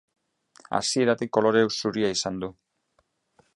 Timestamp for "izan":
2.17-2.43